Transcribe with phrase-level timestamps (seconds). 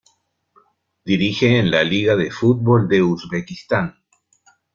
[1.11, 3.99] Dirige en la Liga de fútbol de Uzbekistán.